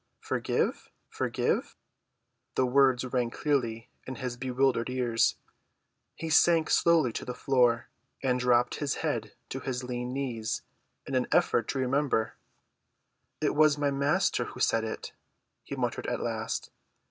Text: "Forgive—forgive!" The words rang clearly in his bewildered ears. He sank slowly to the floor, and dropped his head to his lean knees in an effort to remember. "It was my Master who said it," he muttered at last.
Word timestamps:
"Forgive—forgive!" 0.21 1.77
The 2.55 2.65
words 2.65 3.05
rang 3.05 3.29
clearly 3.29 3.91
in 4.07 4.15
his 4.15 4.35
bewildered 4.35 4.89
ears. 4.89 5.35
He 6.15 6.27
sank 6.31 6.71
slowly 6.71 7.13
to 7.13 7.23
the 7.23 7.35
floor, 7.35 7.89
and 8.23 8.39
dropped 8.39 8.77
his 8.77 8.95
head 9.05 9.35
to 9.49 9.59
his 9.59 9.83
lean 9.83 10.11
knees 10.11 10.63
in 11.05 11.13
an 11.13 11.27
effort 11.31 11.67
to 11.67 11.77
remember. 11.77 12.33
"It 13.41 13.53
was 13.53 13.77
my 13.77 13.91
Master 13.91 14.45
who 14.45 14.59
said 14.59 14.83
it," 14.83 15.13
he 15.63 15.75
muttered 15.75 16.07
at 16.07 16.19
last. 16.19 16.71